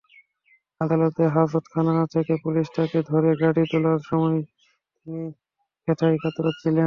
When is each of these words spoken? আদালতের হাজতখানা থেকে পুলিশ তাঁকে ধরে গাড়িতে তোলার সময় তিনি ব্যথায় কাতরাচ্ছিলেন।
আদালতের 0.81 1.29
হাজতখানা 1.35 2.05
থেকে 2.15 2.33
পুলিশ 2.43 2.67
তাঁকে 2.75 2.99
ধরে 3.09 3.29
গাড়িতে 3.41 3.63
তোলার 3.71 3.99
সময় 4.09 4.39
তিনি 4.99 5.23
ব্যথায় 5.87 6.17
কাতরাচ্ছিলেন। 6.23 6.79